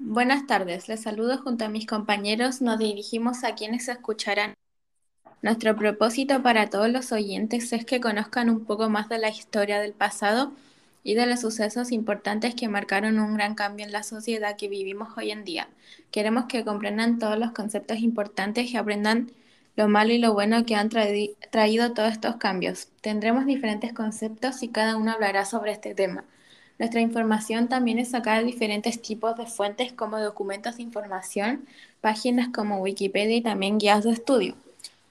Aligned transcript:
Buenas 0.00 0.48
tardes, 0.48 0.88
les 0.88 1.02
saludo 1.02 1.38
junto 1.38 1.64
a 1.64 1.68
mis 1.68 1.86
compañeros. 1.86 2.60
Nos 2.60 2.80
dirigimos 2.80 3.44
a 3.44 3.54
quienes 3.54 3.88
escucharán. 3.88 4.54
Nuestro 5.40 5.76
propósito 5.76 6.42
para 6.42 6.68
todos 6.68 6.88
los 6.90 7.12
oyentes 7.12 7.72
es 7.72 7.84
que 7.84 8.00
conozcan 8.00 8.50
un 8.50 8.64
poco 8.64 8.90
más 8.90 9.08
de 9.08 9.18
la 9.18 9.28
historia 9.28 9.80
del 9.80 9.92
pasado 9.92 10.52
y 11.04 11.14
de 11.14 11.26
los 11.26 11.42
sucesos 11.42 11.92
importantes 11.92 12.56
que 12.56 12.68
marcaron 12.68 13.20
un 13.20 13.34
gran 13.34 13.54
cambio 13.54 13.86
en 13.86 13.92
la 13.92 14.02
sociedad 14.02 14.56
que 14.56 14.68
vivimos 14.68 15.16
hoy 15.16 15.30
en 15.30 15.44
día. 15.44 15.68
Queremos 16.10 16.46
que 16.46 16.64
comprendan 16.64 17.20
todos 17.20 17.38
los 17.38 17.52
conceptos 17.52 17.98
importantes 17.98 18.72
y 18.72 18.76
aprendan 18.76 19.30
lo 19.76 19.88
malo 19.88 20.12
y 20.12 20.18
lo 20.18 20.32
bueno 20.32 20.66
que 20.66 20.74
han 20.74 20.88
traído 20.88 21.92
todos 21.92 22.10
estos 22.10 22.36
cambios. 22.36 22.88
Tendremos 23.00 23.46
diferentes 23.46 23.92
conceptos 23.92 24.62
y 24.64 24.68
cada 24.68 24.96
uno 24.96 25.12
hablará 25.12 25.44
sobre 25.44 25.70
este 25.70 25.94
tema. 25.94 26.24
Nuestra 26.78 27.00
información 27.00 27.68
también 27.68 27.98
es 27.98 28.10
sacada 28.10 28.38
de 28.38 28.44
diferentes 28.44 29.00
tipos 29.00 29.36
de 29.36 29.46
fuentes 29.46 29.92
como 29.92 30.20
documentos 30.20 30.76
de 30.76 30.82
información, 30.82 31.66
páginas 32.00 32.48
como 32.48 32.78
Wikipedia 32.78 33.36
y 33.36 33.42
también 33.42 33.78
guías 33.78 34.04
de 34.04 34.10
estudio. 34.12 34.56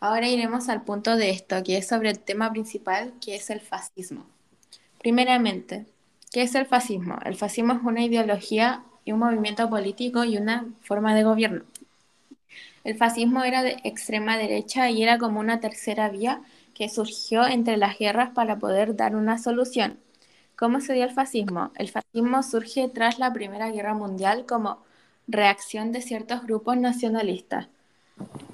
Ahora 0.02 0.28
iremos 0.28 0.68
al 0.68 0.84
punto 0.84 1.16
de 1.16 1.30
esto, 1.30 1.64
que 1.64 1.78
es 1.78 1.88
sobre 1.88 2.10
el 2.10 2.20
tema 2.20 2.52
principal, 2.52 3.14
que 3.22 3.36
es 3.36 3.50
el 3.50 3.62
fascismo. 3.62 4.26
Primeramente, 5.00 5.86
¿qué 6.32 6.42
es 6.42 6.54
el 6.56 6.66
fascismo? 6.66 7.18
El 7.24 7.36
fascismo 7.36 7.74
es 7.74 7.80
una 7.84 8.04
ideología 8.04 8.84
y 9.06 9.14
un 9.14 9.20
movimiento 9.20 9.70
político 9.70 10.26
y 10.26 10.38
una 10.38 10.66
forma 10.82 11.16
de 11.16 11.24
gobierno. 11.24 11.64
El 12.84 12.98
fascismo 12.98 13.46
era 13.46 13.64
de 13.64 13.78
extrema 13.86 14.38
derecha 14.38 14.90
y 14.90 15.02
era 15.02 15.18
como 15.18 15.40
una 15.40 15.62
tercera 15.62 16.10
vía 16.10 16.42
que 16.74 16.90
surgió 16.90 17.48
entre 17.48 17.78
las 17.78 17.98
guerras 17.98 18.32
para 18.32 18.60
poder 18.60 18.98
dar 18.98 19.16
una 19.16 19.38
solución. 19.38 20.00
¿Cómo 20.56 20.82
se 20.82 20.94
dio 20.94 21.04
el 21.04 21.12
fascismo? 21.12 21.72
El 21.76 21.90
fascismo 21.90 22.44
surge 22.44 22.88
tras 22.88 23.20
la 23.20 23.34
Primera 23.34 23.72
Guerra 23.72 23.94
Mundial 23.94 24.46
como 24.46 24.80
reacción 25.28 25.92
de 25.92 26.02
ciertos 26.02 26.44
grupos 26.44 26.78
nacionalistas 26.78 27.68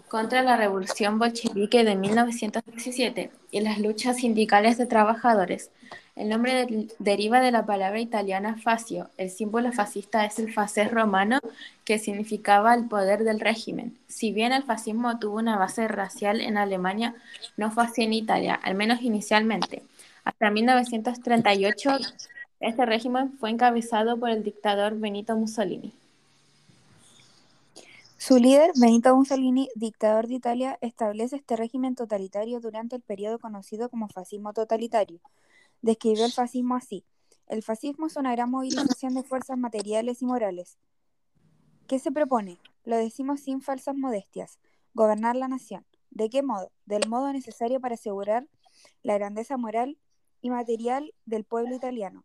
contra 0.07 0.41
la 0.41 0.57
revolución 0.57 1.19
bolchevique 1.19 1.83
de 1.83 1.95
1917 1.95 3.31
y 3.51 3.61
las 3.61 3.79
luchas 3.79 4.17
sindicales 4.17 4.77
de 4.77 4.85
trabajadores. 4.85 5.71
El 6.15 6.29
nombre 6.29 6.87
deriva 6.99 7.39
de 7.39 7.51
la 7.51 7.65
palabra 7.65 7.99
italiana 7.99 8.57
fascio. 8.57 9.09
El 9.17 9.29
símbolo 9.29 9.71
fascista 9.71 10.25
es 10.25 10.39
el 10.39 10.51
fasces 10.51 10.91
romano, 10.91 11.39
que 11.85 11.99
significaba 11.99 12.73
el 12.73 12.89
poder 12.89 13.23
del 13.23 13.39
régimen. 13.39 13.97
Si 14.07 14.33
bien 14.33 14.51
el 14.51 14.63
fascismo 14.63 15.17
tuvo 15.19 15.37
una 15.37 15.57
base 15.57 15.87
racial 15.87 16.41
en 16.41 16.57
Alemania, 16.57 17.15
no 17.55 17.71
fue 17.71 17.83
así 17.83 18.03
en 18.03 18.13
Italia, 18.13 18.59
al 18.61 18.75
menos 18.75 19.01
inicialmente. 19.01 19.83
Hasta 20.29 20.51
1938, 20.51 21.89
este 22.59 22.85
régimen 22.85 23.35
fue 23.39 23.49
encabezado 23.49 24.15
por 24.19 24.29
el 24.29 24.43
dictador 24.43 24.95
Benito 24.99 25.35
Mussolini. 25.35 25.91
Su 28.19 28.37
líder, 28.37 28.69
Benito 28.75 29.15
Mussolini, 29.15 29.69
dictador 29.73 30.27
de 30.27 30.35
Italia, 30.35 30.77
establece 30.81 31.37
este 31.37 31.55
régimen 31.55 31.95
totalitario 31.95 32.59
durante 32.59 32.95
el 32.95 33.01
periodo 33.01 33.39
conocido 33.39 33.89
como 33.89 34.07
fascismo 34.07 34.53
totalitario. 34.53 35.19
Describió 35.81 36.25
el 36.25 36.31
fascismo 36.31 36.75
así. 36.75 37.03
El 37.47 37.63
fascismo 37.63 38.05
es 38.05 38.15
una 38.15 38.33
gran 38.33 38.51
movilización 38.51 39.15
de 39.15 39.23
fuerzas 39.23 39.57
materiales 39.57 40.21
y 40.21 40.25
morales. 40.25 40.77
¿Qué 41.87 41.97
se 41.97 42.11
propone? 42.11 42.59
Lo 42.85 42.97
decimos 42.97 43.39
sin 43.39 43.63
falsas 43.63 43.95
modestias. 43.95 44.59
Gobernar 44.93 45.35
la 45.35 45.47
nación. 45.47 45.87
¿De 46.11 46.29
qué 46.29 46.43
modo? 46.43 46.69
Del 46.85 47.09
modo 47.09 47.33
necesario 47.33 47.79
para 47.79 47.95
asegurar 47.95 48.45
la 49.01 49.17
grandeza 49.17 49.57
moral 49.57 49.97
y 50.41 50.49
material 50.49 51.13
del 51.25 51.43
pueblo 51.43 51.75
italiano. 51.75 52.23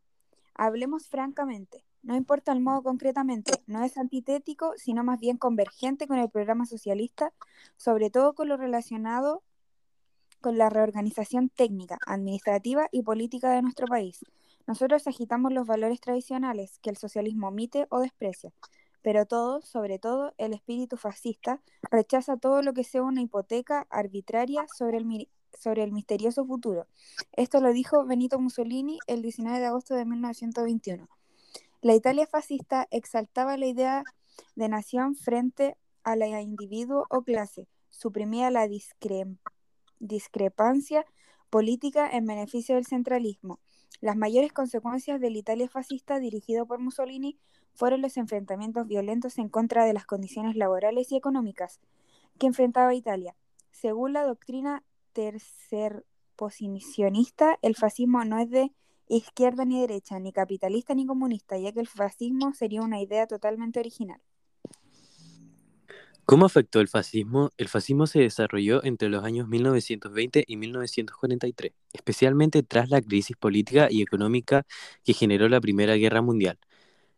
Hablemos 0.55 1.09
francamente, 1.09 1.85
no 2.03 2.17
importa 2.17 2.53
el 2.53 2.61
modo 2.61 2.83
concretamente, 2.83 3.53
no 3.67 3.83
es 3.83 3.97
antitético, 3.97 4.75
sino 4.77 5.03
más 5.03 5.19
bien 5.19 5.39
convergente 5.39 6.07
con 6.07 6.19
el 6.19 6.29
programa 6.29 6.67
socialista, 6.67 7.33
sobre 7.77 8.11
todo 8.11 8.35
con 8.35 8.49
lo 8.49 8.57
relacionado 8.57 9.43
con 10.41 10.59
la 10.59 10.69
reorganización 10.69 11.49
técnica, 11.49 11.97
administrativa 12.07 12.89
y 12.93 13.03
política 13.03 13.51
de 13.53 13.63
nuestro 13.63 13.87
país. 13.87 14.21
Nosotros 14.67 15.07
agitamos 15.07 15.53
los 15.53 15.67
valores 15.67 16.01
tradicionales 16.01 16.79
que 16.81 16.91
el 16.91 16.99
socialismo 16.99 17.49
omite 17.49 17.87
o 17.89 18.01
desprecia, 18.01 18.53
pero 19.01 19.25
todo, 19.25 19.63
sobre 19.63 19.99
todo 19.99 20.35
el 20.37 20.53
espíritu 20.53 20.99
fascista, 20.99 21.63
rechaza 21.91 22.37
todo 22.37 22.61
lo 22.61 22.75
que 22.75 22.85
sea 22.85 23.03
una 23.03 23.23
hipoteca 23.23 23.87
arbitraria 23.89 24.67
sobre 24.77 24.99
el, 24.99 25.29
sobre 25.59 25.83
el 25.83 25.93
misterioso 25.93 26.45
futuro. 26.45 26.87
Esto 27.33 27.61
lo 27.61 27.73
dijo 27.73 28.05
Benito 28.05 28.39
Mussolini 28.39 28.99
el 29.07 29.23
19 29.23 29.59
de 29.59 29.67
agosto 29.67 29.95
de 29.95 30.05
1921. 30.05 31.09
La 31.81 31.95
Italia 31.95 32.27
fascista 32.27 32.87
exaltaba 32.91 33.57
la 33.57 33.67
idea 33.67 34.05
de 34.57 34.69
nación 34.69 35.17
frente 35.17 35.77
a 36.03 36.17
la 36.17 36.41
individuo 36.41 37.07
o 37.11 37.23
clase, 37.23 37.69
suprimía 37.91 38.51
la 38.51 38.69
discrepancia 39.99 41.07
política 41.51 42.09
en 42.11 42.27
beneficio 42.27 42.75
del 42.75 42.87
centralismo. 42.87 43.61
Las 44.01 44.17
mayores 44.17 44.53
consecuencias 44.53 45.21
de 45.21 45.31
la 45.31 45.39
Italia 45.39 45.69
fascista 45.69 46.19
dirigido 46.19 46.67
por 46.67 46.79
Mussolini 46.79 47.39
fueron 47.75 48.03
los 48.03 48.17
enfrentamientos 48.17 48.87
violentos 48.87 49.39
en 49.39 49.49
contra 49.49 49.85
de 49.85 49.93
las 49.93 50.05
condiciones 50.07 50.57
laborales 50.57 51.11
y 51.13 51.17
económicas 51.17 51.81
que 52.39 52.47
enfrentaba 52.47 52.95
Italia. 52.95 53.37
Según 53.71 54.13
la 54.13 54.25
doctrina 54.25 54.83
tercer 55.15 56.05
posicionista, 56.37 57.59
el 57.63 57.75
fascismo 57.77 58.25
no 58.25 58.39
es 58.39 58.51
de 58.51 58.73
izquierda 59.09 59.65
ni 59.65 59.81
derecha, 59.81 60.19
ni 60.19 60.33
capitalista 60.33 60.95
ni 60.95 61.07
comunista, 61.07 61.57
ya 61.57 61.73
que 61.73 61.81
el 61.81 61.89
fascismo 61.89 62.53
sería 62.53 62.83
una 62.83 63.01
idea 63.01 63.27
totalmente 63.27 63.81
original. 63.81 64.21
¿Cómo 66.27 66.47
afectó 66.47 66.81
el 66.81 66.89
fascismo? 66.89 67.51
El 67.59 67.69
fascismo 67.69 68.07
se 68.07 68.21
desarrolló 68.21 68.83
entre 68.83 69.11
los 69.11 69.25
años 69.25 69.47
1920 69.47 70.45
y 70.47 70.57
1943, 70.57 71.73
especialmente 71.93 72.63
tras 72.63 72.89
la 72.89 73.03
crisis 73.03 73.37
política 73.37 73.89
y 73.91 74.01
económica 74.01 74.67
que 75.05 75.13
generó 75.13 75.51
la 75.51 75.61
Primera 75.61 75.97
Guerra 75.97 76.23
Mundial. 76.23 76.59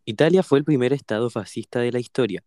Italia 0.05 0.43
fue 0.43 0.59
el 0.59 0.65
primer 0.65 0.93
estado 0.93 1.31
fascista 1.31 1.79
de 1.79 1.93
la 1.93 2.01
historia. 2.01 2.43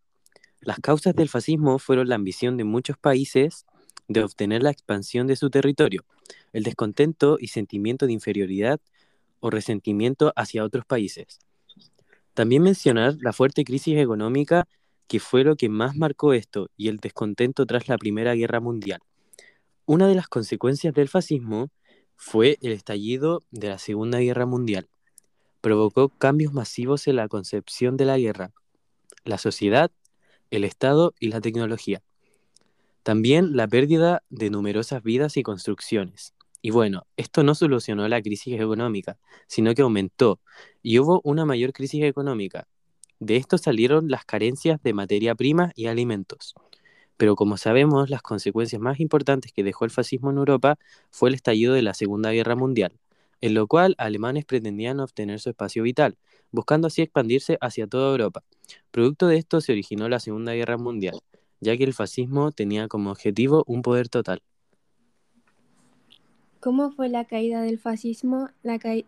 Las 0.59 0.79
causas 0.79 1.16
del 1.16 1.29
fascismo 1.29 1.79
fueron 1.79 2.09
la 2.09 2.16
ambición 2.16 2.57
de 2.57 2.66
muchos 2.66 2.97
países 2.97 3.66
de 4.09 4.24
obtener 4.24 4.64
la 4.64 4.72
expansión 4.72 5.28
de 5.28 5.38
su 5.38 5.50
territorio, 5.50 6.03
el 6.52 6.64
descontento 6.64 7.38
y 7.40 7.47
sentimiento 7.47 8.08
de 8.08 8.14
inferioridad 8.14 8.81
o 9.40 9.50
resentimiento 9.50 10.34
hacia 10.36 10.66
otros 10.66 10.84
países. 10.86 11.40
También 12.34 12.64
mencionar 12.64 13.16
la 13.22 13.34
fuerte 13.34 13.64
crisis 13.64 13.97
económica 13.97 14.68
que 15.08 15.20
fue 15.20 15.44
lo 15.44 15.56
que 15.56 15.70
más 15.70 15.96
marcó 15.96 16.34
esto 16.34 16.70
y 16.75 16.88
el 16.88 16.97
descontento 16.97 17.66
tras 17.66 17.88
la 17.88 17.97
Primera 17.97 18.34
Guerra 18.36 18.59
Mundial. 18.59 19.00
Una 19.86 20.08
de 20.08 20.16
las 20.16 20.28
consecuencias 20.28 20.94
del 20.94 21.08
fascismo 21.08 21.70
fue 22.16 22.58
el 22.62 22.72
estallido 22.74 23.41
de 23.52 23.70
la 23.70 23.78
Segunda 23.78 24.20
Guerra 24.20 24.46
Mundial. 24.46 24.88
Provocó 25.62 26.09
cambios 26.09 26.53
masivos 26.53 27.08
en 27.08 27.16
la 27.16 27.28
concepción 27.28 27.97
de 27.97 28.06
la 28.06 28.18
guerra, 28.18 28.52
la 29.24 29.38
sociedad, 29.38 29.91
el 30.52 30.64
Estado 30.64 31.14
y 31.20 31.30
la 31.30 31.41
tecnología. 31.41 32.02
También 33.03 33.55
la 33.55 33.67
pérdida 33.67 34.23
de 34.29 34.49
numerosas 34.49 35.03
vidas 35.03 35.37
y 35.37 35.43
construcciones. 35.43 36.33
Y 36.61 36.71
bueno, 36.71 37.07
esto 37.15 37.43
no 37.43 37.55
solucionó 37.55 38.07
la 38.09 38.21
crisis 38.21 38.59
económica, 38.59 39.17
sino 39.47 39.73
que 39.73 39.81
aumentó 39.81 40.41
y 40.83 40.99
hubo 40.99 41.21
una 41.23 41.45
mayor 41.45 41.71
crisis 41.71 42.03
económica. 42.03 42.67
De 43.19 43.37
esto 43.37 43.57
salieron 43.57 44.09
las 44.09 44.25
carencias 44.25 44.81
de 44.83 44.93
materia 44.93 45.35
prima 45.35 45.71
y 45.75 45.87
alimentos. 45.87 46.55
Pero 47.17 47.35
como 47.35 47.57
sabemos, 47.57 48.09
las 48.09 48.21
consecuencias 48.21 48.81
más 48.81 48.99
importantes 48.99 49.51
que 49.51 49.63
dejó 49.63 49.85
el 49.85 49.91
fascismo 49.91 50.31
en 50.31 50.37
Europa 50.37 50.77
fue 51.09 51.29
el 51.29 51.35
estallido 51.35 51.73
de 51.73 51.81
la 51.81 51.93
Segunda 51.93 52.31
Guerra 52.31 52.55
Mundial, 52.55 52.97
en 53.41 53.53
lo 53.53 53.67
cual 53.67 53.95
alemanes 53.97 54.45
pretendían 54.45 54.99
obtener 55.01 55.39
su 55.39 55.49
espacio 55.49 55.83
vital, 55.83 56.17
buscando 56.51 56.87
así 56.87 57.01
expandirse 57.01 57.57
hacia 57.61 57.87
toda 57.87 58.11
Europa. 58.11 58.43
Producto 58.91 59.27
de 59.27 59.37
esto 59.37 59.61
se 59.61 59.73
originó 59.73 60.07
la 60.07 60.19
Segunda 60.19 60.53
Guerra 60.53 60.78
Mundial, 60.78 61.19
ya 61.61 61.76
que 61.78 61.84
el 61.84 61.94
fascismo 61.94 62.52
tenía 62.52 62.88
como 62.88 63.11
objetivo 63.11 63.64
un 63.67 63.82
poder 63.82 64.09
total. 64.09 64.41
¿Cómo 66.59 66.91
fue 66.91 67.08
la 67.09 67.26
caída 67.26 67.61
del 67.61 67.79
fascismo? 67.79 68.50
La, 68.64 68.79
caída 68.79 69.08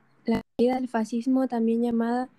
del 0.58 0.88
fascismo, 0.88 1.48
también 1.48 1.82
llamada 1.82 2.30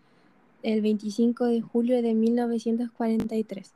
el 0.62 0.80
25 0.80 1.46
de 1.46 1.60
julio 1.60 2.00
de 2.00 2.14
1943, 2.14 3.72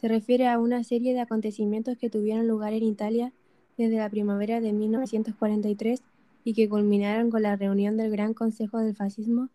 se 0.00 0.08
refiere 0.08 0.48
a 0.48 0.58
una 0.58 0.82
serie 0.82 1.12
de 1.12 1.20
acontecimientos 1.20 1.98
que 1.98 2.10
tuvieron 2.10 2.48
lugar 2.48 2.72
en 2.72 2.82
Italia 2.82 3.32
desde 3.76 3.98
la 3.98 4.08
primavera 4.08 4.60
de 4.60 4.72
1943 4.72 6.02
y 6.44 6.54
que 6.54 6.68
culminaron 6.68 7.30
con 7.30 7.42
la 7.42 7.56
reunión 7.56 7.96
del 7.96 8.10
Gran 8.10 8.34
Consejo 8.34 8.78
del 8.78 8.96
Fascismo 8.96 9.48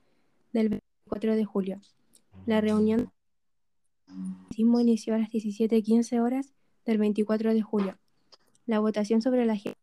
del 0.54 0.70
24 0.70 1.36
de 1.36 1.46
julio. 1.46 1.82
La 2.46 2.62
reunión 2.62 3.10
el 4.08 4.48
fascismo 4.48 4.80
inició 4.80 5.16
a 5.16 5.20
las 5.20 5.30
17:15 5.30 6.20
horas 6.20 6.54
del 6.86 6.98
24 6.98 7.54
de 7.54 7.62
julio. 7.62 7.98
La 8.66 8.80
votación 8.80 9.22
sobre 9.22 9.46
la 9.46 9.54
agenda 9.54 9.78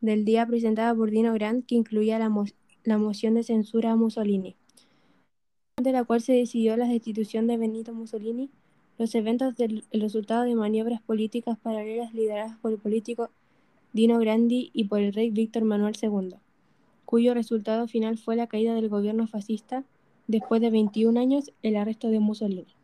del 0.00 0.24
día 0.24 0.46
presentada 0.46 0.94
por 0.94 1.10
Dino 1.10 1.32
Grant, 1.34 1.66
que 1.66 1.74
incluía 1.74 2.18
la, 2.18 2.98
moción 2.98 3.34
de 3.34 3.42
censura 3.42 3.92
a 3.92 3.96
Mussolini. 3.96 4.56
de 5.82 5.92
la 5.92 6.04
cual 6.04 6.20
se 6.20 6.34
decidió 6.34 6.76
la 6.76 6.86
destitución 6.86 7.46
de 7.46 7.56
Benito 7.56 7.94
Mussolini, 7.94 8.50
los 8.98 9.14
eventos 9.14 9.56
del 9.56 9.84
el 9.92 10.00
resultado 10.02 10.42
de 10.42 10.54
maniobras 10.54 11.00
políticas 11.00 11.58
paralelas 11.58 12.12
lideradas 12.12 12.58
por 12.58 12.72
el 12.72 12.78
político 12.78 13.30
Dino 13.94 14.18
Grandi 14.18 14.70
y 14.74 14.84
por 14.84 15.00
el 15.00 15.14
rey 15.14 15.30
Víctor 15.30 15.64
Manuel 15.64 15.96
II, 16.00 16.34
cuyo 17.06 17.32
resultado 17.32 17.88
final 17.88 18.18
fue 18.18 18.36
la 18.36 18.46
caída 18.46 18.74
del 18.74 18.90
gobierno 18.90 19.26
fascista 19.26 19.84
después 20.26 20.60
de 20.60 20.70
21 20.70 21.18
años 21.18 21.50
el 21.62 21.76
arresto 21.76 22.08
de 22.08 22.20
Mussolini. 22.20 22.79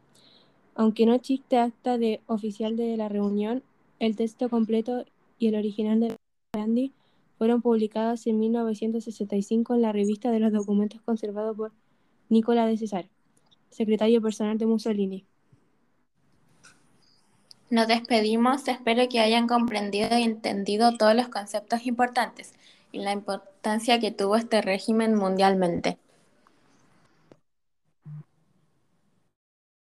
Aunque 0.76 1.06
no 1.06 1.14
existe 1.14 1.58
acta 1.58 1.96
de 1.96 2.20
oficial 2.26 2.76
de 2.76 2.96
la 2.98 3.08
reunión, 3.08 3.62
el 3.98 4.14
texto 4.14 4.50
completo 4.50 5.06
y 5.38 5.48
el 5.48 5.54
original 5.54 6.00
de 6.00 6.16
Grandi 6.52 6.92
fueron 7.38 7.62
publicados 7.62 8.26
en 8.26 8.38
1965 8.38 9.74
en 9.74 9.82
la 9.82 9.92
revista 9.92 10.30
de 10.30 10.40
los 10.40 10.52
documentos 10.52 11.00
conservados 11.00 11.56
por 11.56 11.72
Nicola 12.28 12.66
de 12.66 12.76
Cesare, 12.76 13.08
secretario 13.70 14.20
personal 14.20 14.58
de 14.58 14.66
Mussolini. 14.66 15.24
Nos 17.70 17.88
despedimos, 17.88 18.68
espero 18.68 19.08
que 19.08 19.20
hayan 19.20 19.48
comprendido 19.48 20.16
y 20.18 20.22
entendido 20.22 20.96
todos 20.96 21.14
los 21.14 21.28
conceptos 21.28 21.86
importantes 21.86 22.52
y 22.92 22.98
la 22.98 23.12
importancia 23.12 23.98
que 23.98 24.12
tuvo 24.12 24.36
este 24.36 24.60
régimen 24.60 25.14
mundialmente. 25.14 25.98